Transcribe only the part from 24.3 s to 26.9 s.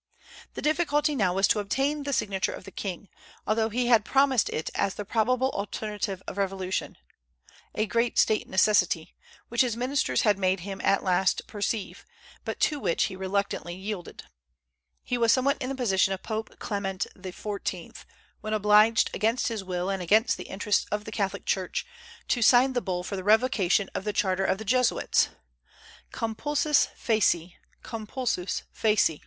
of the Jesuits. _Compulsus